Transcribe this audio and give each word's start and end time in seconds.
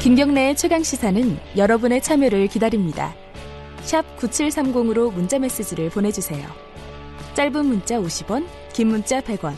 김경래의 0.00 0.56
최강 0.56 0.82
시사는 0.82 1.38
여러분의 1.58 2.00
참여를 2.00 2.46
기다립니다. 2.46 3.14
샵 3.82 4.02
9730으로 4.16 5.12
문자 5.12 5.38
메시지를 5.38 5.90
보내주세요. 5.90 6.48
짧은 7.34 7.66
문자 7.66 8.00
50원, 8.00 8.46
긴 8.72 8.88
문자 8.88 9.20
100원. 9.20 9.52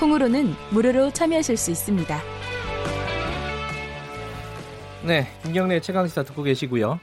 콩으로는 0.00 0.54
무료로 0.70 1.10
참여하실 1.10 1.58
수 1.58 1.70
있습니다. 1.70 2.18
네, 5.06 5.26
김경래 5.42 5.80
최강시사 5.80 6.22
듣고 6.22 6.44
계시고요. 6.44 6.98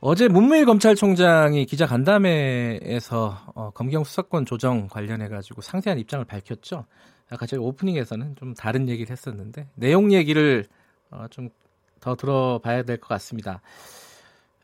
어제 0.00 0.26
문무일 0.26 0.66
검찰총장이 0.66 1.66
기자 1.66 1.86
간담회에서 1.86 3.52
어, 3.54 3.70
검경 3.70 4.02
수사권 4.02 4.44
조정 4.44 4.88
관련해 4.88 5.28
가지고 5.28 5.60
상세한 5.60 6.00
입장을 6.00 6.24
밝혔죠. 6.24 6.86
아까 7.30 7.46
저희 7.46 7.60
오프닝에서는 7.60 8.34
좀 8.34 8.54
다른 8.54 8.88
얘기를 8.88 9.12
했었는데 9.12 9.68
내용 9.76 10.12
얘기를 10.12 10.64
어, 11.10 11.26
좀더 11.30 12.16
들어봐야 12.16 12.82
될 12.84 12.98
것 12.98 13.08
같습니다. 13.08 13.60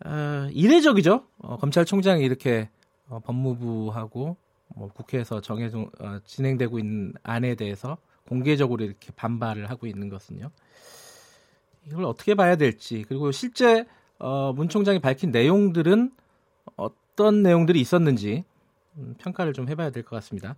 어, 0.04 0.48
이례적이죠. 0.52 1.24
어, 1.38 1.56
검찰총장이 1.58 2.24
이렇게 2.24 2.68
어, 3.08 3.20
법무부하고 3.20 4.36
뭐 4.74 4.88
국회에서 4.88 5.40
정해져 5.40 5.90
어, 6.00 6.18
진행되고 6.24 6.78
있는 6.78 7.12
안에 7.22 7.54
대해서 7.54 7.96
공개적으로 8.28 8.84
이렇게 8.84 9.12
반발을 9.16 9.70
하고 9.70 9.86
있는 9.86 10.08
것은요. 10.08 10.50
이걸 11.86 12.04
어떻게 12.04 12.34
봐야 12.34 12.56
될지 12.56 13.04
그리고 13.08 13.30
실제 13.32 13.86
어, 14.18 14.52
문 14.52 14.68
총장이 14.68 14.98
밝힌 14.98 15.30
내용들은 15.30 16.12
어떤 16.76 17.42
내용들이 17.42 17.80
있었는지 17.80 18.44
음, 18.96 19.14
평가를 19.18 19.52
좀 19.52 19.68
해봐야 19.68 19.90
될 19.90 20.02
것 20.02 20.16
같습니다. 20.16 20.56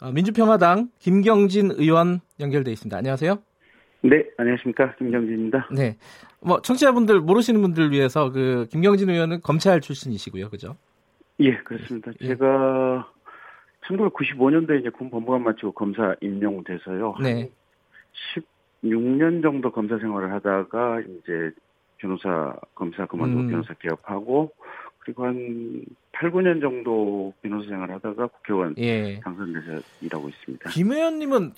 어, 0.00 0.10
민주평화당 0.10 0.90
김경진 0.98 1.72
의원 1.72 2.20
연결돼 2.40 2.72
있습니다. 2.72 2.96
안녕하세요. 2.96 3.38
네, 4.04 4.22
안녕하십니까 4.36 4.94
김경진입니다. 4.96 5.68
네, 5.74 5.96
뭐 6.40 6.60
청취자분들 6.60 7.20
모르시는 7.20 7.62
분들 7.62 7.90
위해서 7.90 8.30
그 8.30 8.66
김경진 8.70 9.08
의원은 9.08 9.40
검찰 9.40 9.80
출신이시고요, 9.80 10.50
그죠? 10.50 10.76
예, 11.40 11.56
그렇습니다. 11.56 12.12
예. 12.20 12.28
제가 12.28 13.10
1995년도에 13.88 14.80
이제 14.80 14.90
군 14.90 15.10
법무관 15.10 15.42
마치고 15.42 15.72
검사 15.72 16.14
임명돼서요. 16.20 17.14
네. 17.22 17.50
16년 18.82 19.42
정도 19.42 19.72
검사 19.72 19.98
생활을 19.98 20.32
하다가 20.32 21.00
이제 21.00 21.50
변호사 21.96 22.54
검사 22.74 23.06
그만두고 23.06 23.40
음. 23.40 23.48
변호사 23.48 23.72
개업하고 23.74 24.52
그리고 24.98 25.24
한 25.24 25.82
8, 26.12 26.30
9년 26.30 26.60
정도 26.60 27.32
변호사 27.40 27.70
생활을 27.70 27.94
하다가 27.94 28.26
국회의원 28.26 28.74
예. 28.76 29.18
당선돼서 29.20 29.80
일하고 30.02 30.28
있습니다. 30.28 30.70
김 30.70 30.92
의원님은 30.92 31.52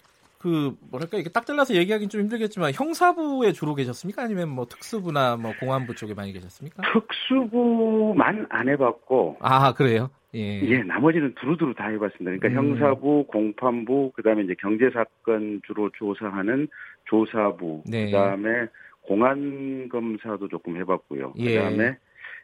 그 0.46 0.76
뭐랄까 0.92 1.18
이게 1.18 1.28
딱 1.28 1.44
잘라서 1.44 1.74
얘기하기는 1.74 2.08
좀 2.08 2.20
힘들겠지만 2.20 2.70
형사부에 2.72 3.50
주로 3.50 3.74
계셨습니까? 3.74 4.22
아니면 4.22 4.48
뭐 4.48 4.64
특수부나 4.66 5.34
뭐 5.34 5.52
공안부 5.58 5.96
쪽에 5.96 6.14
많이 6.14 6.32
계셨습니까? 6.32 6.84
특수부만 6.92 8.46
안 8.48 8.68
해봤고 8.68 9.38
아 9.40 9.74
그래요? 9.74 10.08
예. 10.36 10.60
예, 10.62 10.82
나머지는 10.84 11.34
두루두루 11.34 11.74
다 11.74 11.88
해봤습니다. 11.88 12.38
그러니까 12.38 12.48
음. 12.48 12.54
형사부, 12.54 13.24
공판부, 13.26 14.12
그다음에 14.14 14.44
이제 14.44 14.54
경제 14.60 14.88
사건 14.90 15.62
주로 15.66 15.90
조사하는 15.90 16.68
조사부, 17.06 17.82
네. 17.90 18.06
그다음에 18.06 18.68
공안 19.00 19.88
검사도 19.88 20.46
조금 20.46 20.76
해봤고요. 20.76 21.34
예. 21.38 21.54
그다음에 21.56 21.96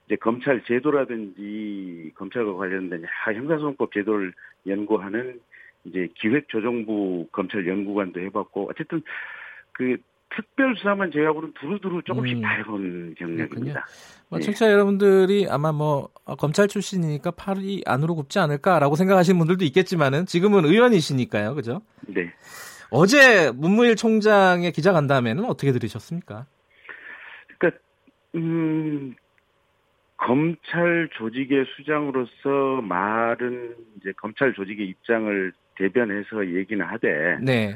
이제 0.07 0.17
검찰 0.17 0.61
제도라든지 0.65 2.11
검찰과 2.17 2.55
관련된 2.55 3.05
형사소송법 3.27 3.93
제도를 3.93 4.33
연구하는 4.67 5.39
이제 5.85 6.09
기획조정부 6.15 7.29
검찰 7.33 7.67
연구관도 7.67 8.21
해봤고 8.21 8.71
어쨌든 8.71 9.03
그 9.73 9.97
특별수사만 10.35 11.11
제외하고는 11.13 11.53
두루두루 11.61 12.03
조금씩 12.03 12.39
음. 12.39 12.43
다 12.43 12.51
해본 12.51 13.15
경력입니다. 13.19 13.87
뭐 14.29 14.39
네. 14.39 14.45
청취자 14.45 14.71
여러분들이 14.71 15.47
아마 15.51 15.73
뭐 15.73 16.09
어, 16.25 16.37
검찰 16.37 16.69
출신이니까 16.69 17.33
팔이 17.33 17.83
안으로 17.87 18.15
굽지 18.15 18.39
않을까라고 18.39 18.97
생각하시는 18.97 19.39
분들도 19.39 19.65
있겠지만은 19.67 20.27
지금은 20.27 20.65
의원이시니까요, 20.65 21.55
그죠? 21.55 21.83
네. 22.07 22.33
어제 22.91 23.51
문무일 23.53 23.97
총장의 23.97 24.73
기자간담회는 24.73 25.45
어떻게 25.45 25.73
들으셨습니까? 25.73 26.47
그러니까 27.59 27.81
음, 28.35 29.15
검찰 30.17 31.09
조직의 31.15 31.67
수장으로서 31.77 32.83
말은 32.83 33.75
이제 33.97 34.13
검찰 34.17 34.53
조직의 34.53 34.87
입장을 34.89 35.53
대변해서 35.83 36.47
얘기는 36.55 36.85
하되 36.85 37.39
네. 37.43 37.75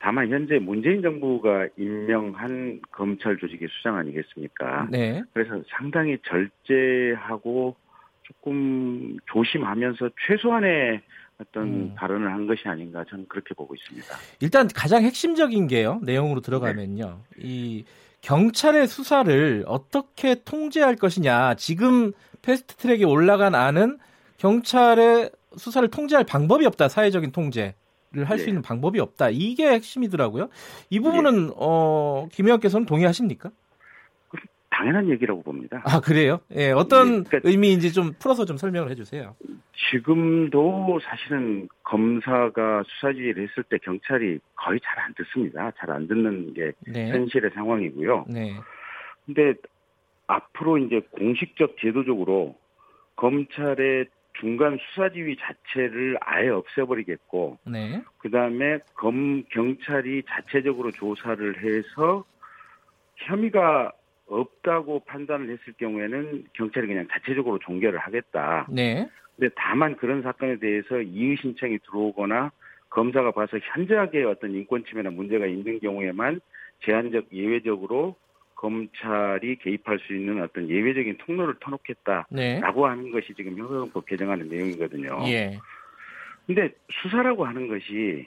다만 0.00 0.28
현재 0.28 0.58
문재인 0.58 1.00
정부가 1.02 1.68
임명한 1.78 2.80
검찰 2.90 3.38
조직의 3.38 3.68
수장 3.70 3.96
아니겠습니까? 3.96 4.88
네. 4.90 5.22
그래서 5.32 5.62
상당히 5.68 6.18
절제하고 6.24 7.76
조금 8.22 9.16
조심하면서 9.26 10.10
최소한의 10.26 11.00
어떤 11.40 11.62
음. 11.62 11.94
발언을 11.96 12.30
한 12.30 12.46
것이 12.46 12.68
아닌가 12.68 13.04
저는 13.08 13.26
그렇게 13.28 13.54
보고 13.54 13.74
있습니다. 13.74 14.06
일단 14.40 14.68
가장 14.74 15.02
핵심적인 15.02 15.68
게요. 15.68 16.00
내용으로 16.02 16.40
들어가면요. 16.40 17.20
네. 17.36 17.42
이 17.42 17.84
경찰의 18.20 18.86
수사를 18.86 19.64
어떻게 19.66 20.36
통제할 20.44 20.96
것이냐. 20.96 21.54
지금 21.54 22.12
패스트 22.42 22.76
트랙에 22.76 23.04
올라간 23.04 23.54
안은 23.54 23.98
경찰의 24.38 25.30
수사를 25.56 25.88
통제할 25.88 26.24
방법이 26.24 26.66
없다. 26.66 26.88
사회적인 26.88 27.32
통제를 27.32 27.74
할수 28.24 28.44
네. 28.44 28.50
있는 28.50 28.62
방법이 28.62 29.00
없다. 29.00 29.30
이게 29.30 29.68
핵심이더라고요. 29.68 30.48
이 30.90 31.00
부분은 31.00 31.46
네. 31.48 31.52
어, 31.56 32.28
김 32.32 32.46
의원께서는 32.46 32.86
동의하십니까? 32.86 33.50
당연한 34.70 35.08
얘기라고 35.08 35.40
봅니다. 35.42 35.80
아 35.84 36.00
그래요? 36.00 36.40
예, 36.56 36.72
어떤 36.72 37.22
네, 37.22 37.28
그러니까 37.28 37.48
의미인지 37.48 37.92
좀 37.92 38.12
풀어서 38.18 38.44
좀 38.44 38.56
설명을 38.56 38.90
해주세요. 38.90 39.36
지금도 39.90 40.98
사실은 41.00 41.68
검사가 41.84 42.82
수사 42.88 43.12
지휘를 43.12 43.48
했을 43.48 43.62
때 43.62 43.78
경찰이 43.78 44.40
거의 44.56 44.80
잘 44.80 44.98
안 44.98 45.14
듣습니다. 45.14 45.70
잘 45.78 45.90
안 45.92 46.08
듣는 46.08 46.54
게 46.54 46.72
네. 46.88 47.08
현실의 47.10 47.52
상황이고요. 47.54 48.24
네. 48.28 48.54
근데 49.26 49.54
앞으로 50.26 50.78
이제 50.78 51.00
공식적 51.12 51.76
제도적으로 51.80 52.56
검찰의 53.14 54.06
중간 54.40 54.78
수사지휘 54.78 55.36
자체를 55.36 56.18
아예 56.20 56.48
없애버리겠고, 56.48 57.58
네. 57.66 58.02
그 58.18 58.30
다음에 58.30 58.78
검 58.94 59.44
경찰이 59.44 60.22
자체적으로 60.28 60.90
조사를 60.92 61.62
해서 61.62 62.24
혐의가 63.16 63.92
없다고 64.26 65.00
판단을 65.00 65.50
했을 65.50 65.72
경우에는 65.74 66.44
경찰이 66.54 66.86
그냥 66.86 67.06
자체적으로 67.10 67.58
종결을 67.58 67.98
하겠다. 67.98 68.66
네. 68.70 69.08
근데 69.36 69.52
다만 69.56 69.96
그런 69.96 70.22
사건에 70.22 70.58
대해서 70.58 71.00
이의 71.00 71.36
신청이 71.36 71.78
들어오거나 71.80 72.50
검사가 72.90 73.32
봐서 73.32 73.58
현저하게 73.58 74.24
어떤 74.24 74.52
인권 74.52 74.84
침해나 74.84 75.10
문제가 75.10 75.46
있는 75.46 75.80
경우에만 75.80 76.40
제한적 76.84 77.32
예외적으로 77.32 78.16
검찰이 78.54 79.56
개입할 79.56 79.98
수 80.00 80.14
있는 80.14 80.42
어떤 80.42 80.68
예외적인 80.68 81.18
통로를 81.18 81.54
터놓겠다라고 81.60 82.26
네. 82.30 82.60
하는 82.60 83.10
것이 83.10 83.34
지금 83.34 83.58
형사정법 83.58 84.06
개정하는 84.06 84.48
내용이거든요. 84.48 85.20
예. 85.26 85.58
근데 86.46 86.70
수사라고 87.02 87.44
하는 87.46 87.68
것이 87.68 88.26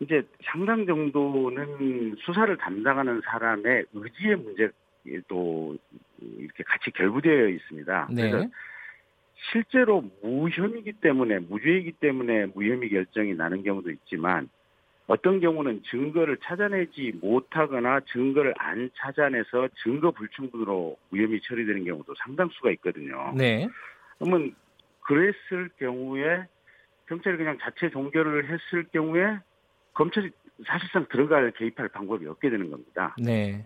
이제 0.00 0.22
상당 0.44 0.86
정도는 0.86 2.16
수사를 2.18 2.54
담당하는 2.58 3.22
사람의 3.24 3.86
의지의 3.94 4.36
문제도 4.36 5.76
이렇게 6.20 6.64
같이 6.64 6.90
결부되어 6.90 7.48
있습니다. 7.48 8.08
네. 8.10 8.30
그래서 8.30 8.48
실제로 9.52 10.04
무혐의이기 10.22 10.92
때문에 10.94 11.38
무죄이기 11.40 11.92
때문에 11.92 12.46
무혐의 12.46 12.88
결정이 12.90 13.34
나는 13.34 13.62
경우도 13.62 13.90
있지만 13.90 14.48
어떤 15.06 15.40
경우는 15.40 15.82
증거를 15.84 16.38
찾아내지 16.42 17.12
못하거나 17.20 18.00
증거를 18.12 18.54
안 18.58 18.90
찾아내서 18.96 19.68
증거 19.82 20.10
불충분으로 20.10 20.96
무혐의 21.10 21.40
처리되는 21.42 21.84
경우도 21.84 22.14
상당수가 22.24 22.72
있거든요. 22.72 23.32
네. 23.36 23.68
그러면 24.18 24.54
그랬을 25.02 25.70
경우에 25.78 26.46
경찰이 27.06 27.36
그냥 27.36 27.56
자체 27.62 27.88
종결을 27.88 28.48
했을 28.50 28.84
경우에 28.92 29.38
검찰이 29.94 30.30
사실상 30.66 31.06
들어갈 31.08 31.52
개입할 31.52 31.88
방법이 31.88 32.26
없게 32.26 32.50
되는 32.50 32.70
겁니다. 32.70 33.14
네. 33.18 33.64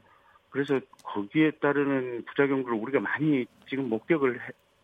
그래서 0.50 0.78
거기에 1.04 1.52
따르는 1.52 2.24
부작용들을 2.26 2.76
우리가 2.76 3.00
많이 3.00 3.46
지금 3.68 3.88
목격을 3.88 4.40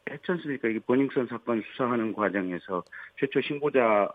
했지 0.08 0.32
않습니까? 0.32 0.68
이게 0.68 0.78
버닝썬 0.78 1.26
사건 1.26 1.62
수사하는 1.72 2.14
과정에서 2.14 2.82
최초 3.18 3.40
신고자 3.42 3.84
와 3.84 4.08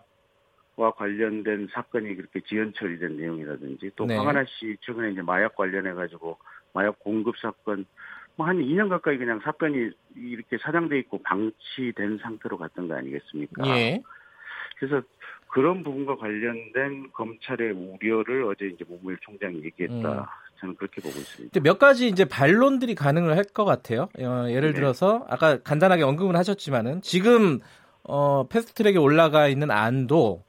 관련된 0.76 1.68
사건이 1.72 2.16
그렇게 2.16 2.40
지연 2.48 2.72
처리된 2.74 3.16
내용이라든지 3.16 3.90
또 3.96 4.06
네. 4.06 4.16
황하나 4.16 4.44
씨 4.46 4.76
최근에 4.80 5.12
이제 5.12 5.22
마약 5.22 5.54
관련해 5.56 5.92
가지고 5.92 6.38
마약 6.72 6.98
공급 7.00 7.36
사건 7.38 7.84
뭐 8.36 8.46
한 8.46 8.56
2년 8.58 8.88
가까이 8.88 9.18
그냥 9.18 9.40
사건이 9.44 9.90
이렇게 10.16 10.56
사장돼 10.58 10.98
있고 11.00 11.22
방치된 11.22 12.18
상태로 12.22 12.56
갔던 12.58 12.88
거 12.88 12.94
아니겠습니까? 12.94 13.68
예. 13.76 14.02
그래서 14.78 15.02
그런 15.48 15.84
부분과 15.84 16.16
관련된 16.16 17.10
검찰의 17.12 17.72
우려를 17.72 18.44
어제 18.44 18.66
이제 18.66 18.84
문무일 18.88 19.18
총장이 19.20 19.62
얘기했다. 19.64 20.12
음. 20.20 20.24
저는 20.60 20.76
그렇게 20.76 21.02
보고 21.02 21.14
있습니다. 21.18 21.60
몇 21.60 21.78
가지 21.78 22.08
이제 22.08 22.24
반론들이 22.24 22.94
가능을 22.94 23.36
할 23.36 23.44
것 23.44 23.64
같아요. 23.66 24.08
어, 24.18 24.46
예를 24.48 24.70
네. 24.70 24.74
들어서 24.76 25.26
아까 25.28 25.58
간단하게 25.62 26.02
언급은 26.04 26.34
하셨지만은 26.36 27.02
지금 27.02 27.60
어, 28.04 28.46
패스트트랙에 28.48 28.96
올라가 28.96 29.46
있는 29.48 29.70
안도 29.70 30.44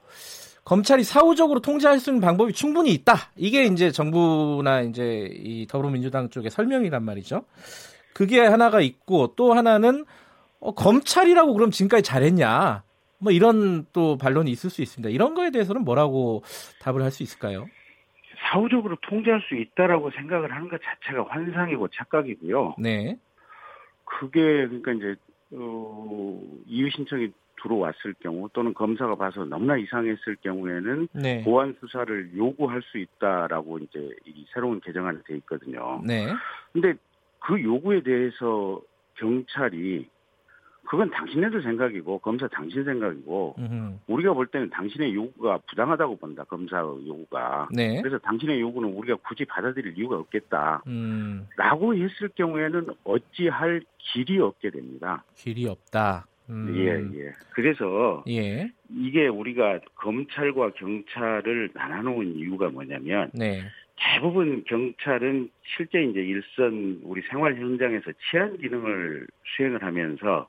검찰이 0.65 1.03
사후적으로 1.03 1.59
통제할 1.59 1.99
수 1.99 2.09
있는 2.09 2.21
방법이 2.21 2.53
충분히 2.53 2.91
있다. 2.93 3.15
이게 3.35 3.65
이제 3.65 3.91
정부나 3.91 4.81
이제 4.81 5.29
이 5.33 5.67
더불어민주당 5.67 6.29
쪽의 6.29 6.51
설명이란 6.51 7.03
말이죠. 7.03 7.43
그게 8.13 8.39
하나가 8.39 8.79
있고 8.79 9.33
또 9.35 9.53
하나는 9.53 10.05
어, 10.59 10.73
검찰이라고 10.73 11.53
그럼 11.53 11.71
지금까지 11.71 12.03
잘했냐? 12.03 12.83
뭐 13.17 13.31
이런 13.31 13.85
또 13.91 14.17
반론이 14.17 14.51
있을 14.51 14.69
수 14.69 14.81
있습니다. 14.81 15.09
이런 15.09 15.33
거에 15.33 15.51
대해서는 15.51 15.83
뭐라고 15.83 16.43
답을 16.81 17.01
할 17.03 17.11
수 17.11 17.23
있을까요? 17.23 17.65
사후적으로 18.51 18.97
통제할 19.01 19.41
수 19.47 19.55
있다라고 19.55 20.11
생각을 20.11 20.53
하는 20.53 20.69
것 20.69 20.79
자체가 20.81 21.25
환상이고 21.29 21.87
착각이고요. 21.89 22.75
네. 22.77 23.17
그게 24.05 24.39
그러니까 24.67 24.91
이제 24.93 25.15
어, 25.53 26.39
이유 26.67 26.89
신청이 26.91 27.29
들어왔을 27.61 28.13
경우 28.19 28.49
또는 28.53 28.73
검사가 28.73 29.15
봐서 29.15 29.45
너무나 29.45 29.77
이상했을 29.77 30.35
경우에는 30.41 31.07
네. 31.13 31.43
보안 31.43 31.75
수사를 31.79 32.31
요구할 32.35 32.81
수 32.83 32.97
있다라고 32.97 33.79
이제 33.79 34.09
이 34.25 34.45
새로운 34.53 34.79
개정안에 34.81 35.19
돼 35.25 35.35
있거든요. 35.37 36.01
네. 36.05 36.27
근데 36.71 36.93
그 37.39 37.61
요구에 37.61 38.01
대해서 38.01 38.81
경찰이 39.15 40.07
그건 40.85 41.09
당신네들 41.11 41.63
생각이고 41.63 42.19
검사 42.19 42.47
당신 42.49 42.83
생각이고 42.83 43.55
음흠. 43.57 43.99
우리가 44.07 44.33
볼 44.33 44.47
때는 44.47 44.69
당신의 44.69 45.15
요구가 45.15 45.59
부당하다고 45.69 46.17
본다 46.17 46.43
검사 46.43 46.79
요구가 46.79 47.69
네. 47.71 48.01
그래서 48.01 48.17
당신의 48.19 48.59
요구는 48.59 48.89
우리가 48.89 49.17
굳이 49.27 49.45
받아들일 49.45 49.97
이유가 49.97 50.17
없겠다 50.17 50.83
음. 50.87 51.47
라고 51.55 51.95
했을 51.95 52.29
경우에는 52.35 52.87
어찌할 53.05 53.81
길이 53.97 54.39
없게 54.39 54.71
됩니다 54.71 55.23
길이 55.35 55.67
없다 55.67 56.25
음. 56.49 56.73
예, 56.75 57.19
예. 57.19 57.31
그래서 57.51 58.23
예. 58.27 58.69
이게 58.89 59.27
우리가 59.27 59.79
검찰과 59.95 60.71
경찰을 60.71 61.71
나눠놓은 61.73 62.35
이유가 62.35 62.69
뭐냐면 62.69 63.31
네. 63.33 63.61
대부분 63.95 64.63
경찰은 64.65 65.49
실제 65.63 66.03
이제 66.03 66.19
일선 66.19 66.99
우리 67.03 67.21
생활 67.29 67.55
현장에서 67.55 68.11
치안 68.29 68.57
기능을 68.57 69.27
수행을 69.55 69.83
하면서 69.83 70.47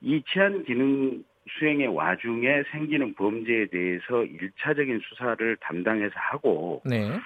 이 0.00 0.22
치안 0.30 0.64
기능 0.64 1.22
수행의 1.58 1.88
와중에 1.88 2.62
생기는 2.70 3.14
범죄에 3.14 3.66
대해서 3.66 4.24
일차적인 4.24 5.00
수사를 5.08 5.56
담당해서 5.60 6.12
하고 6.14 6.82
네. 6.84 7.18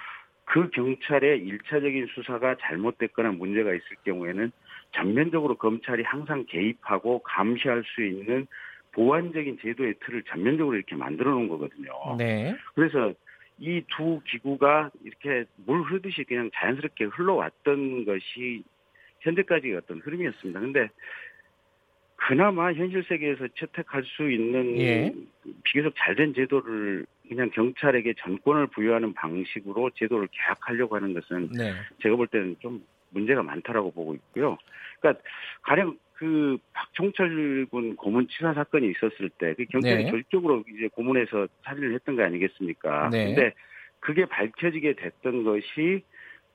그 0.45 0.69
경찰의 0.69 1.39
일차적인 1.39 2.07
수사가 2.13 2.55
잘못됐거나 2.61 3.31
문제가 3.31 3.73
있을 3.73 3.85
경우에는 4.05 4.51
전면적으로 4.95 5.55
검찰이 5.55 6.03
항상 6.03 6.45
개입하고 6.47 7.19
감시할 7.19 7.83
수 7.85 8.03
있는 8.03 8.47
보완적인 8.93 9.59
제도의 9.61 9.95
틀을 10.05 10.23
전면적으로 10.23 10.75
이렇게 10.77 10.95
만들어 10.95 11.31
놓은 11.31 11.49
거거든요. 11.49 12.15
네. 12.17 12.55
그래서 12.73 13.13
이 13.59 13.81
두 13.95 14.21
기구가 14.25 14.91
이렇게 15.03 15.45
물 15.65 15.81
흐르듯이 15.83 16.23
그냥 16.23 16.49
자연스럽게 16.53 17.05
흘러왔던 17.05 18.05
것이 18.05 18.63
현재까지 19.21 19.73
어떤 19.73 19.99
흐름이었습니다. 19.99 20.59
근데 20.59 20.89
그나마 22.17 22.73
현실 22.73 23.03
세계에서 23.03 23.47
채택할 23.55 24.03
수 24.03 24.29
있는 24.29 24.77
예. 24.79 25.13
비교적 25.63 25.93
잘 25.97 26.15
된 26.15 26.33
제도를 26.33 27.05
그냥 27.27 27.49
경찰에게 27.51 28.13
전권을 28.19 28.67
부여하는 28.67 29.13
방식으로 29.13 29.89
제도를 29.95 30.27
개혁하려고 30.31 30.95
하는 30.95 31.13
것은 31.13 31.49
네. 31.51 31.73
제가 32.01 32.15
볼 32.15 32.27
때는 32.27 32.55
좀 32.59 32.83
문제가 33.15 33.41
많다라고 33.41 33.91
보고 33.91 34.13
있고요. 34.13 34.57
그러니까 34.99 35.23
가령 35.63 35.97
그 36.13 36.57
박종철 36.73 37.65
군 37.71 37.95
고문 37.95 38.27
치사 38.29 38.53
사건이 38.53 38.89
있었을 38.91 39.29
때 39.29 39.53
그 39.55 39.65
경찰이 39.65 40.05
네. 40.05 40.11
결적으로 40.11 40.63
이제 40.69 40.87
고문해서 40.87 41.47
살인을 41.63 41.93
했던 41.95 42.15
거 42.15 42.23
아니겠습니까? 42.23 43.09
네. 43.09 43.25
근데 43.25 43.53
그게 43.99 44.25
밝혀지게 44.25 44.93
됐던 44.93 45.43
것이 45.43 46.03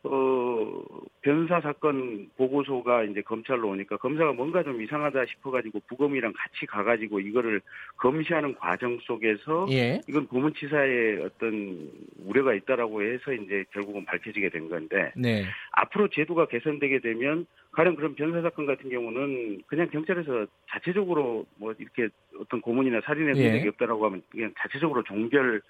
어, 0.03 0.83
변사 1.21 1.61
사건 1.61 2.31
보고서가 2.39 3.05
이제 3.05 3.21
검찰로 3.21 3.69
오니까 3.69 3.99
검사가 3.99 4.33
뭔가 4.33 4.63
좀 4.63 4.81
이상하다 4.81 5.27
싶어가지고 5.27 5.81
부검이랑 5.89 6.33
같이 6.35 6.65
가가지고 6.65 7.21
이거를 7.21 7.61
검시하는 7.99 8.55
과정 8.55 8.99
속에서 9.03 9.67
예. 9.71 10.01
이건 10.09 10.27
고문치사에 10.27 11.23
어떤 11.23 11.91
우려가 12.25 12.55
있다라고 12.55 13.03
해서 13.03 13.35
이제 13.35 13.65
결국은 13.73 14.07
밝혀지게 14.07 14.49
된 14.49 14.71
건데 14.71 15.13
네. 15.17 15.45
앞으로 15.73 16.09
제도가 16.09 16.47
개선되게 16.47 17.01
되면 17.01 17.47
가령 17.73 17.97
그런 17.97 18.15
변사 18.15 18.41
사건 18.41 18.65
같은 18.65 18.89
경우는 18.89 19.63
그냥 19.67 19.91
경찰에서 19.91 20.47
자체적으로 20.71 21.45
뭐 21.57 21.75
이렇게 21.79 22.09
어떤 22.41 22.63
고문이나 22.63 23.03
살인의 23.05 23.35
흔적이 23.35 23.65
예. 23.65 23.69
없다라고 23.69 24.07
하면 24.07 24.23
그냥 24.31 24.55
자체적으로 24.59 25.03
종결 25.03 25.61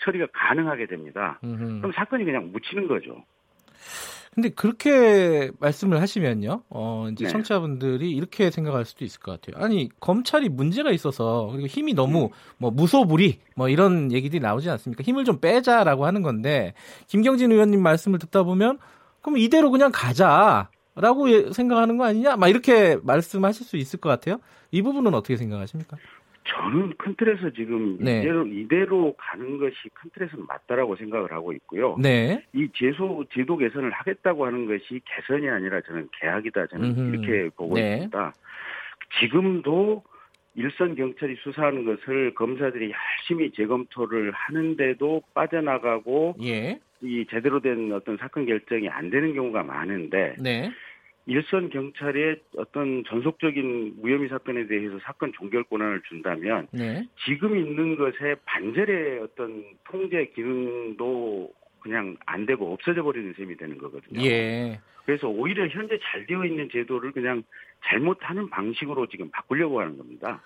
처리가 0.00 0.28
가능하게 0.32 0.86
됩니다. 0.86 1.38
음흠. 1.44 1.80
그럼 1.80 1.92
사건이 1.92 2.24
그냥 2.24 2.50
묻히는 2.50 2.88
거죠. 2.88 3.24
근데 4.34 4.50
그렇게 4.50 5.50
말씀을 5.58 6.00
하시면요, 6.00 6.62
어, 6.70 7.08
이제 7.10 7.24
네. 7.24 7.30
청취자분들이 7.30 8.10
이렇게 8.10 8.52
생각할 8.52 8.84
수도 8.84 9.04
있을 9.04 9.18
것 9.18 9.32
같아요. 9.32 9.64
아니, 9.64 9.88
검찰이 9.98 10.48
문제가 10.48 10.92
있어서, 10.92 11.48
그리고 11.50 11.66
힘이 11.66 11.92
너무, 11.94 12.26
음. 12.26 12.30
뭐, 12.56 12.70
무소불위, 12.70 13.40
뭐, 13.56 13.68
이런 13.68 14.12
얘기들이 14.12 14.38
나오지 14.38 14.70
않습니까? 14.70 15.02
힘을 15.02 15.24
좀 15.24 15.40
빼자라고 15.40 16.06
하는 16.06 16.22
건데, 16.22 16.74
김경진 17.08 17.50
의원님 17.50 17.82
말씀을 17.82 18.20
듣다 18.20 18.44
보면, 18.44 18.78
그럼 19.22 19.38
이대로 19.38 19.72
그냥 19.72 19.90
가자. 19.92 20.70
라고 21.00 21.52
생각하는 21.52 21.96
거 21.96 22.04
아니냐? 22.04 22.36
막 22.36 22.48
이렇게 22.48 22.98
말씀하실 23.02 23.66
수 23.66 23.76
있을 23.76 24.00
것 24.00 24.08
같아요. 24.08 24.38
이 24.72 24.82
부분은 24.82 25.14
어떻게 25.14 25.36
생각하십니까? 25.36 25.96
저는 26.48 26.94
큰 26.96 27.14
틀에서 27.16 27.50
지금 27.50 27.98
네. 27.98 28.20
이대로 28.20 28.46
이대로 28.46 29.14
가는 29.16 29.58
것이 29.58 29.74
큰 29.94 30.10
틀에서는 30.14 30.46
맞다라고 30.46 30.96
생각을 30.96 31.32
하고 31.32 31.52
있고요. 31.52 31.96
네. 32.00 32.42
이 32.54 32.68
제소 32.74 33.24
제도 33.32 33.56
개선을 33.56 33.90
하겠다고 33.90 34.46
하는 34.46 34.66
것이 34.66 35.00
개선이 35.04 35.48
아니라 35.48 35.80
저는 35.82 36.08
개혁이다 36.12 36.66
저는 36.68 36.90
음흠. 36.98 37.14
이렇게 37.14 37.50
보고 37.54 37.74
네. 37.74 37.94
있습니다. 37.94 38.32
지금도 39.20 40.02
일선 40.54 40.96
경찰이 40.96 41.36
수사하는 41.42 41.84
것을 41.84 42.34
검사들이 42.34 42.92
열심히 42.92 43.52
재검토를 43.52 44.32
하는데도 44.32 45.22
빠져나가고 45.34 46.34
예. 46.42 46.80
이 47.00 47.24
제대로 47.30 47.60
된 47.60 47.92
어떤 47.92 48.16
사건 48.16 48.44
결정이 48.44 48.88
안 48.88 49.10
되는 49.10 49.34
경우가 49.34 49.62
많은데 49.62 50.34
네. 50.40 50.70
일선 51.28 51.68
경찰의 51.68 52.40
어떤 52.56 53.04
전속적인 53.06 53.96
무혐의 54.00 54.30
사건에 54.30 54.66
대해서 54.66 54.98
사건 55.04 55.30
종결 55.34 55.62
권한을 55.64 56.00
준다면 56.08 56.68
네. 56.70 57.06
지금 57.26 57.54
있는 57.54 57.96
것에 57.96 58.36
반절의 58.46 59.20
어떤 59.20 59.62
통제 59.84 60.24
기능도 60.34 61.52
그냥 61.80 62.16
안 62.24 62.46
되고 62.46 62.72
없어져 62.72 63.02
버리는 63.02 63.34
셈이 63.36 63.58
되는 63.58 63.76
거거든요. 63.76 64.22
예. 64.24 64.80
그래서 65.04 65.28
오히려 65.28 65.68
현재 65.68 65.98
잘 66.02 66.26
되어 66.26 66.46
있는 66.46 66.70
제도를 66.72 67.12
그냥 67.12 67.42
잘못하는 67.84 68.48
방식으로 68.48 69.06
지금 69.08 69.30
바꾸려고 69.30 69.80
하는 69.80 69.98
겁니다. 69.98 70.42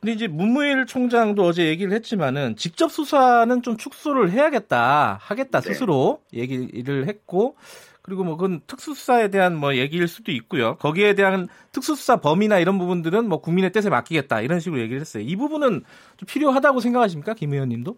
근데 0.00 0.14
이제 0.14 0.26
문무일 0.26 0.86
총장도 0.86 1.44
어제 1.44 1.68
얘기를 1.68 1.92
했지만은 1.92 2.56
직접 2.56 2.90
수사는 2.90 3.62
좀 3.62 3.76
축소를 3.76 4.30
해야겠다, 4.32 5.16
하겠다 5.20 5.60
네. 5.60 5.68
스스로 5.68 6.20
얘기를 6.32 7.06
했고 7.06 7.56
그리고 8.02 8.24
뭐 8.24 8.36
그건 8.36 8.60
특수수사에 8.66 9.30
대한 9.30 9.56
뭐 9.56 9.76
얘기일 9.76 10.08
수도 10.08 10.32
있고요. 10.32 10.76
거기에 10.76 11.14
대한 11.14 11.48
특수수사 11.70 12.16
범위나 12.16 12.58
이런 12.58 12.78
부분들은 12.78 13.28
뭐 13.28 13.40
국민의 13.40 13.70
뜻에 13.70 13.90
맡기겠다 13.90 14.40
이런 14.40 14.58
식으로 14.58 14.80
얘기를 14.80 15.00
했어요. 15.00 15.22
이 15.24 15.36
부분은 15.36 15.82
좀 16.16 16.26
필요하다고 16.26 16.80
생각하십니까, 16.80 17.34
김 17.34 17.52
의원님도? 17.52 17.96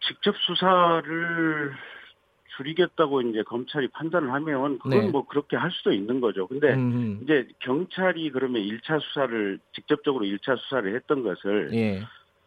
직접 0.00 0.34
수사를 0.36 1.72
줄이겠다고 2.56 3.22
이제 3.22 3.42
검찰이 3.42 3.88
판단을 3.88 4.32
하면 4.32 4.78
그건 4.78 5.00
네. 5.00 5.08
뭐 5.08 5.26
그렇게 5.26 5.56
할 5.56 5.70
수도 5.72 5.92
있는 5.92 6.20
거죠. 6.20 6.46
근데 6.46 6.74
음흠. 6.74 7.22
이제 7.22 7.48
경찰이 7.60 8.30
그러면 8.30 8.62
1차 8.62 9.00
수사를 9.00 9.58
직접적으로 9.72 10.24
1차 10.24 10.58
수사를 10.58 10.94
했던 10.94 11.22
것을 11.22 11.70
예. 11.72 12.02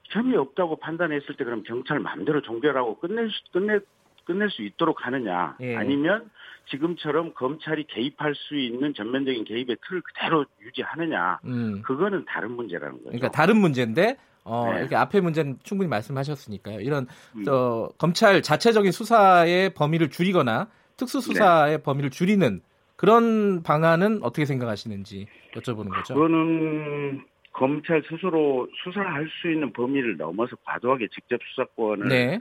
혐의 0.06 0.38
없다고 0.38 0.78
판단했을 0.78 1.36
때 1.36 1.44
그럼 1.44 1.64
경찰 1.64 2.00
마음대로 2.00 2.42
종결하고 2.42 3.00
끝낼 3.00 3.30
수, 3.30 3.52
끝내 3.52 3.80
끝낼 4.28 4.50
수 4.50 4.62
있도록 4.62 5.06
하느냐 5.06 5.56
예. 5.62 5.76
아니면 5.76 6.30
지금처럼 6.70 7.34
검찰이 7.34 7.86
개입할 7.88 8.36
수 8.36 8.58
있는 8.58 8.94
전면적인 8.94 9.46
개입의 9.46 9.78
틀을 9.88 10.02
그대로 10.02 10.46
유지하느냐 10.62 11.40
음. 11.46 11.82
그거는 11.82 12.26
다른 12.28 12.52
문제라는 12.52 12.98
거죠. 12.98 13.06
그러니까 13.06 13.32
다른 13.32 13.58
문제인데 13.58 14.18
어, 14.44 14.72
네. 14.74 14.80
이렇게 14.80 14.96
앞에 14.96 15.22
문제는 15.22 15.60
충분히 15.64 15.90
말씀하셨으니까요. 15.90 16.82
이런 16.82 17.08
음. 17.36 17.46
어, 17.48 17.88
검찰 17.98 18.42
자체적인 18.42 18.92
수사의 18.92 19.74
범위를 19.74 20.10
줄이거나 20.10 20.68
특수 20.98 21.22
수사의 21.22 21.78
네. 21.78 21.84
범위를 21.84 22.10
줄이는 22.10 22.62
그런 22.98 23.64
방안은 23.64 24.20
어떻게 24.24 24.46
생각하시는지 24.46 25.28
여쭤보는 25.56 25.90
거죠. 25.90 26.16
그거는 26.16 27.24
검찰 27.54 28.04
스스로 28.10 28.68
수사할 28.84 29.28
수 29.42 29.52
있는 29.52 29.72
범위를 29.72 30.18
넘어서 30.18 30.56
과도하게 30.66 31.08
직접 31.14 31.40
수사권을 31.44 32.08
네. 32.08 32.40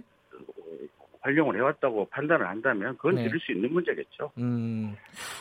활용을 1.27 1.57
해왔다고 1.57 2.09
판단을 2.11 2.49
한다면 2.49 2.97
그건 2.97 3.17
네. 3.17 3.25
들을 3.25 3.41
수 3.41 3.53
있는 3.53 3.73
문제겠죠. 3.73 4.31
음. 4.39 4.95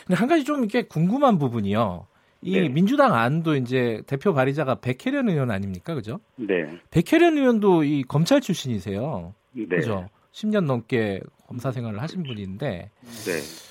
근데 0.06 0.18
한 0.18 0.28
가지 0.28 0.44
좀 0.44 0.60
이렇게 0.60 0.82
궁금한 0.82 1.38
부분이요. 1.38 2.06
이 2.42 2.60
네. 2.60 2.68
민주당 2.68 3.14
안도 3.14 3.56
이제 3.56 4.02
대표 4.06 4.34
발의자가 4.34 4.76
백혜련 4.76 5.28
의원 5.28 5.50
아닙니까, 5.50 5.94
그죠? 5.94 6.20
네. 6.36 6.78
백혜련 6.90 7.38
의원도 7.38 7.84
이 7.84 8.02
검찰 8.02 8.40
출신이세요. 8.40 9.34
네. 9.52 9.66
그죠? 9.66 10.08
10년 10.32 10.66
넘게 10.66 11.20
검사 11.46 11.72
생활을 11.72 12.02
하신 12.02 12.24
분인데. 12.24 12.90
네. 13.00 13.66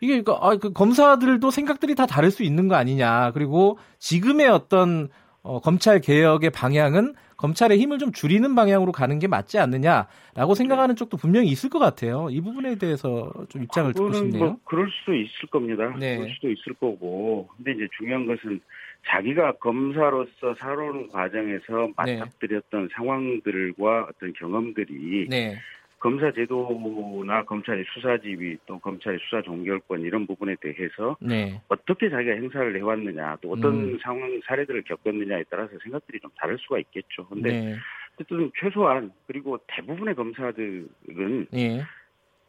이게 0.00 0.22
그, 0.22 0.32
아, 0.32 0.56
그 0.56 0.72
검사들도 0.72 1.50
생각들이 1.50 1.94
다 1.94 2.06
다를 2.06 2.30
수 2.30 2.42
있는 2.42 2.68
거 2.68 2.74
아니냐. 2.74 3.32
그리고 3.32 3.78
지금의 3.98 4.48
어떤 4.48 5.08
어, 5.48 5.60
검찰 5.60 5.98
개혁의 5.98 6.50
방향은 6.50 7.14
검찰의 7.38 7.78
힘을 7.78 7.98
좀 7.98 8.12
줄이는 8.12 8.54
방향으로 8.54 8.92
가는 8.92 9.18
게 9.18 9.28
맞지 9.28 9.58
않느냐라고 9.58 10.54
생각하는 10.54 10.94
쪽도 10.94 11.16
분명히 11.16 11.48
있을 11.48 11.70
것 11.70 11.78
같아요. 11.78 12.28
이 12.30 12.42
부분에 12.42 12.76
대해서 12.76 13.32
좀 13.48 13.62
입장을 13.62 13.94
듣고 13.94 14.12
싶네요. 14.12 14.44
뭐 14.44 14.58
그럴 14.64 14.90
수도 14.90 15.14
있을 15.14 15.48
겁니다. 15.50 15.96
네. 15.98 16.18
그럴 16.18 16.30
수도 16.34 16.50
있을 16.50 16.74
거고. 16.74 17.48
근데 17.56 17.72
이제 17.72 17.88
중요한 17.96 18.26
것은 18.26 18.60
자기가 19.06 19.52
검사로서 19.52 20.54
살아오는 20.58 21.08
과정에서 21.08 21.88
네. 22.04 22.18
맞닥뜨렸던 22.18 22.82
네. 22.82 22.88
상황들과 22.94 24.08
어떤 24.10 24.34
경험들이 24.34 25.28
네. 25.30 25.56
검사 25.98 26.30
제도나 26.32 27.44
검찰의 27.44 27.84
수사 27.92 28.18
지휘 28.18 28.56
또 28.66 28.78
검찰의 28.78 29.18
수사 29.24 29.42
종결권 29.42 30.02
이런 30.02 30.26
부분에 30.26 30.56
대해서 30.60 31.16
네. 31.20 31.60
어떻게 31.68 32.08
자기가 32.08 32.34
행사를 32.34 32.76
해왔느냐 32.76 33.38
또 33.40 33.52
어떤 33.52 33.74
음. 33.74 33.98
상황 34.00 34.40
사례들을 34.46 34.82
겪었느냐에 34.82 35.44
따라서 35.50 35.72
생각들이 35.82 36.20
좀 36.20 36.30
다를 36.36 36.56
수가 36.58 36.78
있겠죠. 36.78 37.26
근데 37.26 37.50
네. 37.50 37.76
어쨌든 38.14 38.50
최소한 38.58 39.10
그리고 39.26 39.58
대부분의 39.66 40.14
검사들은 40.14 41.46
네. 41.50 41.82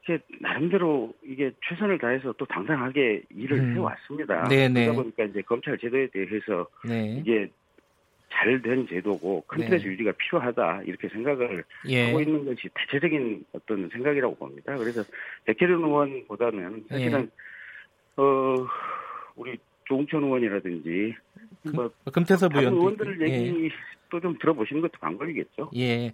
이게 0.03 0.19
나름대로 0.41 1.13
이게 1.23 1.51
최선을 1.67 1.99
다해서 1.99 2.33
또 2.33 2.45
당당하게 2.45 3.23
일을 3.29 3.59
음. 3.59 3.75
해왔습니다. 3.75 4.47
네네. 4.47 4.67
네. 4.69 4.85
그러다 4.85 5.01
보니까 5.01 5.23
이제 5.25 5.41
검찰 5.41 5.77
제도에 5.77 6.07
대해서 6.07 6.67
네. 6.87 7.17
이게 7.19 7.49
잘 8.31 8.61
된 8.61 8.87
제도고 8.87 9.43
컨텐츠 9.47 9.85
네. 9.85 9.91
유지가 9.91 10.11
필요하다 10.13 10.83
이렇게 10.85 11.09
생각을 11.09 11.63
예. 11.87 12.07
하고 12.07 12.21
있는 12.21 12.45
것이 12.45 12.69
대체적인 12.73 13.45
어떤 13.53 13.89
생각이라고 13.89 14.35
봅니다. 14.35 14.75
그래서 14.77 15.03
백혜련 15.45 15.83
의원보다는 15.83 16.85
사실은 16.89 17.21
예. 17.21 18.21
어 18.21 18.67
우리 19.35 19.57
조홍천 19.85 20.23
의원이라든지 20.23 21.15
뭐 21.73 21.89
금태섭 22.13 22.55
의원 22.55 22.73
의원들 22.73 23.21
얘기 23.21 23.65
예. 23.65 23.69
또좀 24.09 24.37
들어보시는 24.39 24.81
것도 24.81 24.93
방법이겠죠. 24.99 25.71
예, 25.75 26.11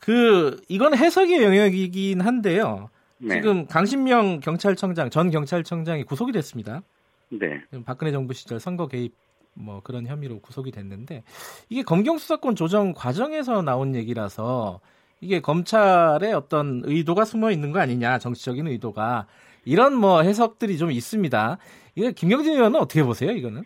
그 0.00 0.60
이건 0.68 0.96
해석의 0.96 1.42
영역이긴 1.42 2.20
한데요. 2.20 2.90
네. 3.18 3.36
지금 3.36 3.66
강신명 3.66 4.40
경찰청장 4.40 5.10
전 5.10 5.30
경찰청장이 5.30 6.04
구속이 6.04 6.32
됐습니다. 6.32 6.82
네. 7.30 7.62
박근혜 7.84 8.12
정부 8.12 8.34
시절 8.34 8.60
선거 8.60 8.86
개입 8.88 9.14
뭐 9.56 9.80
그런 9.82 10.06
혐의로 10.06 10.40
구속이 10.40 10.70
됐는데 10.70 11.24
이게 11.68 11.82
검경 11.82 12.18
수사권 12.18 12.54
조정 12.54 12.92
과정에서 12.92 13.62
나온 13.62 13.94
얘기라서 13.94 14.80
이게 15.20 15.40
검찰의 15.40 16.34
어떤 16.34 16.82
의도가 16.84 17.24
숨어 17.24 17.50
있는 17.50 17.72
거 17.72 17.80
아니냐 17.80 18.18
정치적인 18.18 18.66
의도가 18.68 19.26
이런 19.64 19.94
뭐 19.96 20.22
해석들이 20.22 20.78
좀 20.78 20.90
있습니다. 20.90 21.58
이거 21.96 22.10
김경진 22.10 22.52
의원은 22.52 22.78
어떻게 22.78 23.02
보세요 23.02 23.32
이거는? 23.32 23.64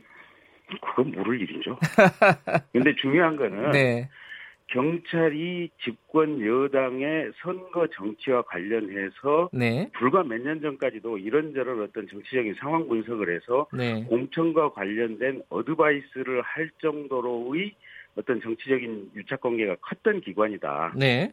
그건 0.81 1.13
모를 1.13 1.41
일이죠. 1.41 1.77
근데 2.73 2.95
중요한 3.01 3.37
거는 3.37 3.71
네. 3.73 4.09
경찰이 4.71 5.71
집권 5.83 6.45
여당의 6.45 7.33
선거 7.43 7.87
정치와 7.89 8.43
관련해서 8.43 9.51
네. 9.53 9.91
불과 9.93 10.23
몇 10.23 10.41
년 10.41 10.61
전까지도 10.61 11.19
이런저런 11.19 11.83
어떤 11.83 12.07
정치적인 12.09 12.55
상황 12.55 12.89
분석을 12.89 13.35
해서 13.35 13.67
네. 13.73 14.05
공천과 14.05 14.73
관련된 14.73 15.43
어드바이스를 15.49 16.41
할 16.43 16.71
정도로의 16.81 17.75
어떤 18.17 18.41
정치적인 18.41 19.11
유착 19.17 19.41
관계가 19.41 19.77
컸던 19.83 20.21
기관이다. 20.23 20.95
네. 20.97 21.33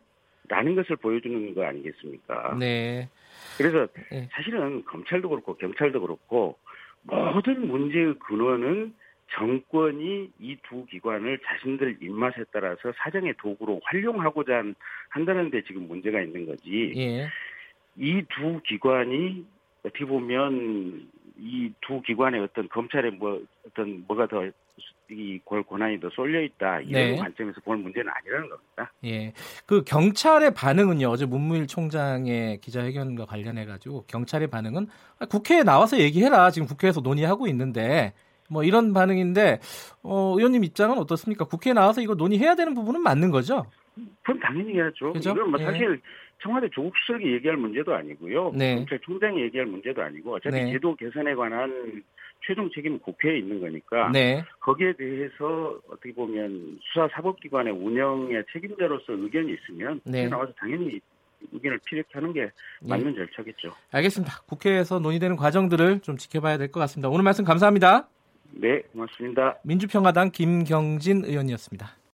라는 0.49 0.75
것을 0.75 0.95
보여주는 0.95 1.53
거 1.53 1.63
아니겠습니까? 1.65 2.55
네. 2.59 3.09
그래서 3.57 3.87
네. 4.11 4.29
사실은 4.31 4.83
검찰도 4.85 5.29
그렇고 5.29 5.55
경찰도 5.57 6.01
그렇고 6.01 6.57
모든 7.03 7.67
문제의 7.67 8.15
근원은 8.19 8.93
정권이 9.31 10.31
이 10.39 10.57
두 10.69 10.85
기관을 10.85 11.39
자신들 11.45 11.97
입맛에 12.01 12.45
따라서 12.51 12.93
사정의 12.97 13.33
도구로 13.37 13.81
활용하고자 13.83 14.63
한다는 15.09 15.49
데 15.49 15.61
지금 15.63 15.87
문제가 15.87 16.21
있는 16.21 16.45
거지. 16.45 16.93
예. 16.95 17.27
이두 17.97 18.61
기관이 18.63 19.45
어떻게 19.83 20.05
보면 20.05 21.07
이 21.39 21.71
두 21.81 22.01
기관의 22.01 22.41
어떤 22.41 22.69
검찰의 22.69 23.11
뭐 23.11 23.41
어떤 23.65 24.05
뭐가 24.07 24.27
더 24.27 24.49
이 25.09 25.39
권한이 25.45 26.01
더 26.01 26.09
쏠려 26.09 26.41
있다 26.41 26.81
이런 26.81 26.91
네. 26.91 27.15
관점에서 27.15 27.61
볼 27.61 27.77
문제는 27.77 28.11
아니라는 28.13 28.49
겁니다. 28.49 28.91
예, 29.05 29.31
그 29.65 29.83
경찰의 29.85 30.53
반응은요 30.53 31.07
어제 31.07 31.25
문무일 31.25 31.65
총장의 31.67 32.59
기자회견과 32.59 33.25
관련해 33.25 33.65
가지고 33.65 34.03
경찰의 34.07 34.49
반응은 34.49 34.87
아, 35.19 35.25
국회에 35.25 35.63
나와서 35.63 35.97
얘기해라 35.97 36.51
지금 36.51 36.67
국회에서 36.67 36.99
논의하고 36.99 37.47
있는데 37.47 38.13
뭐 38.47 38.63
이런 38.63 38.93
반응인데 38.93 39.59
어, 40.03 40.35
의원님 40.37 40.63
입장은 40.63 40.97
어떻습니까? 40.97 41.45
국회에 41.45 41.73
나와서 41.73 42.01
이거 42.01 42.15
논의해야 42.15 42.55
되는 42.55 42.73
부분은 42.73 43.01
맞는 43.01 43.31
거죠? 43.31 43.65
그럼 44.23 44.39
당연히 44.39 44.73
해야죠. 44.75 45.13
그죠? 45.13 45.31
이건 45.31 45.51
뭐 45.51 45.59
예. 45.59 45.65
사실 45.65 45.99
청와대 46.41 46.67
조국 46.71 46.93
수석이 47.05 47.33
얘기할 47.33 47.57
문제도 47.57 47.93
아니고요. 47.93 48.51
네. 48.55 48.75
검찰총장이 48.75 49.41
얘기할 49.41 49.65
문제도 49.67 50.01
아니고 50.01 50.35
어차피 50.35 50.55
네. 50.55 50.71
제도 50.71 50.95
개선에 50.95 51.33
관한 51.33 52.03
최종 52.45 52.69
책임은 52.73 52.99
국회에 52.99 53.39
있는 53.39 53.59
거니까 53.59 54.09
네. 54.13 54.43
거기에 54.59 54.93
대해서 54.93 55.75
어떻게 55.89 56.13
보면 56.13 56.79
수사 56.83 57.07
사법기관의 57.13 57.73
운영의 57.73 58.43
책임자로서 58.53 59.13
의견이 59.13 59.53
있으면 59.53 59.99
네. 60.05 60.27
나와서 60.27 60.53
당연히 60.59 60.99
의견을 61.51 61.79
피력하는 61.85 62.33
게 62.33 62.41
예. 62.41 62.87
맞는 62.87 63.07
네. 63.11 63.15
절차겠죠. 63.15 63.71
알겠습니다. 63.91 64.41
국회에서 64.47 64.99
논의되는 64.99 65.35
과정들을 65.35 66.01
좀 66.01 66.17
지켜봐야 66.17 66.57
될 66.59 66.71
것 66.71 66.79
같습니다. 66.81 67.09
오늘 67.09 67.23
말씀 67.23 67.43
감사합니다. 67.43 68.07
네, 68.51 68.81
고맙습니다. 68.93 69.57
민주평화당 69.63 70.31
김경진 70.31 71.25
의원이었습니다. 71.25 71.97